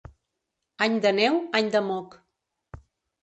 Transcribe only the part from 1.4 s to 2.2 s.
any de moc.